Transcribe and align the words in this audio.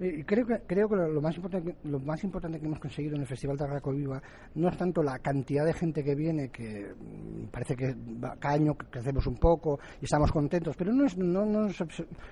Eh, 0.00 0.24
creo 0.26 0.46
que, 0.46 0.60
creo 0.66 0.88
que 0.88 0.96
lo 0.96 1.20
más, 1.20 1.36
importante, 1.36 1.76
lo 1.84 2.00
más 2.00 2.24
importante 2.24 2.58
que 2.58 2.64
hemos 2.64 2.80
conseguido 2.80 3.16
en 3.16 3.20
el 3.20 3.26
Festival 3.26 3.58
de 3.58 3.64
Arraco 3.64 3.92
Viva 3.92 4.22
no 4.54 4.70
es 4.70 4.76
tanto 4.78 5.02
la 5.02 5.18
cantidad 5.18 5.66
de 5.66 5.74
gente 5.74 6.02
que 6.02 6.14
viene, 6.14 6.48
que 6.48 6.94
mm, 6.94 7.48
parece 7.50 7.76
que 7.76 7.94
cada 8.38 8.54
año 8.54 8.74
crecemos 8.74 9.26
un 9.26 9.36
poco 9.36 9.78
y 10.00 10.06
estamos 10.06 10.32
contentos, 10.32 10.74
pero 10.74 10.90
no, 10.90 11.04
es, 11.04 11.18
no, 11.18 11.44
no, 11.44 11.68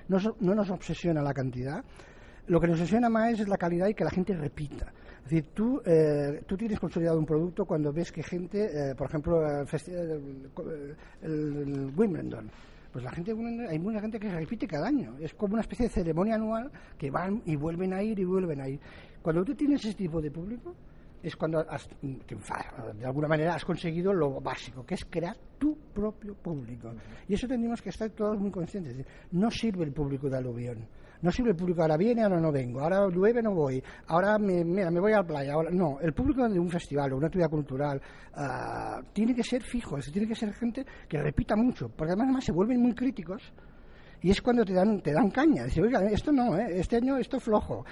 nos, 0.09 0.35
no, 0.41 0.55
nos 0.55 0.71
obsesiona 0.71 1.21
la 1.21 1.35
cantidad. 1.35 1.85
Lo 2.47 2.59
que 2.59 2.69
nos 2.69 2.81
obsesiona 2.81 3.11
más 3.11 3.39
es 3.39 3.47
la 3.47 3.59
calidad 3.59 3.89
y 3.89 3.95
que 3.95 4.05
la 4.05 4.11
gente 4.11 4.35
repita. 4.35 4.91
Es 5.19 5.25
decir, 5.25 5.51
tú, 5.53 5.83
eh, 5.85 6.43
tú 6.47 6.57
tienes 6.57 6.81
consolidado 6.81 7.19
un 7.19 7.27
producto 7.27 7.67
cuando 7.67 7.93
ves 7.93 8.11
que 8.11 8.23
gente, 8.23 8.65
eh, 8.65 8.95
por 8.95 9.09
ejemplo, 9.09 9.43
el, 9.47 10.97
el 11.21 11.93
Wimbledon, 11.95 12.51
pues 12.98 13.05
la 13.05 13.12
gente, 13.12 13.33
hay 13.69 13.79
mucha 13.79 14.01
gente 14.01 14.19
que 14.19 14.29
repite 14.29 14.66
cada 14.66 14.88
año. 14.88 15.16
Es 15.20 15.33
como 15.34 15.55
una 15.55 15.61
especie 15.61 15.87
de 15.87 15.93
ceremonia 15.93 16.34
anual 16.34 16.69
que 16.98 17.12
van 17.12 17.41
y 17.47 17.55
vuelven 17.55 17.93
a 17.93 18.02
ir 18.02 18.19
y 18.19 18.25
vuelven 18.25 18.61
a 18.61 18.69
ir. 18.69 18.80
Cuando 19.23 19.45
tú 19.45 19.55
tienes 19.55 19.84
ese 19.84 19.95
tipo 19.95 20.20
de 20.20 20.33
público, 20.33 20.75
es 21.23 21.37
cuando 21.37 21.61
has, 21.61 21.89
de 22.03 23.06
alguna 23.06 23.28
manera 23.28 23.55
has 23.55 23.64
conseguido 23.64 24.12
lo 24.12 24.41
básico, 24.41 24.84
que 24.84 24.95
es 24.95 25.05
crear 25.05 25.36
tu 25.58 25.77
propio 25.95 26.34
público. 26.34 26.92
Y 27.28 27.34
eso 27.34 27.47
tendríamos 27.47 27.81
que 27.81 27.91
estar 27.91 28.11
todos 28.11 28.36
muy 28.36 28.50
conscientes. 28.50 29.06
No 29.30 29.48
sirve 29.48 29.84
el 29.84 29.92
público 29.92 30.28
de 30.28 30.39
aluvión 30.39 30.89
no 31.22 31.30
sirve 31.30 31.50
el 31.50 31.56
público, 31.56 31.83
ahora 31.83 31.97
viene, 31.97 32.22
ahora 32.22 32.41
no 32.41 32.52
vengo, 32.52 32.80
ahora 32.80 33.08
llueve, 33.08 33.42
no 33.42 33.55
voy, 33.55 33.83
ahora 34.06 34.38
me, 34.38 34.64
mira, 34.64 34.91
me 34.91 35.00
voy 35.00 35.12
a 35.12 35.16
la 35.16 35.24
playa. 35.24 35.52
Ahora, 35.52 35.70
no, 35.70 35.98
el 36.00 36.12
público 36.12 36.48
de 36.48 36.58
un 36.58 36.70
festival 36.70 37.12
o 37.12 37.16
una 37.16 37.27
actividad 37.27 37.50
cultural 37.50 38.00
uh, 38.36 39.02
tiene 39.12 39.34
que 39.34 39.42
ser 39.42 39.62
fijo, 39.62 39.98
tiene 40.12 40.28
que 40.28 40.34
ser 40.34 40.52
gente 40.55 40.84
que 41.08 41.19
repita 41.19 41.56
mucho, 41.56 41.89
porque 41.89 42.12
además, 42.12 42.27
además 42.27 42.44
se 42.44 42.52
vuelven 42.52 42.80
muy 42.80 42.94
críticos 42.94 43.42
y 44.20 44.30
es 44.30 44.42
cuando 44.42 44.64
te 44.64 44.72
dan, 44.72 45.00
te 45.00 45.12
dan 45.12 45.30
caña. 45.30 45.64
Dice, 45.64 45.80
oiga, 45.80 46.05
esto 46.11 46.33
no, 46.33 46.56
¿eh? 46.56 46.80
este 46.80 46.96
año 46.96 47.16
esto 47.16 47.39
flojo. 47.39 47.84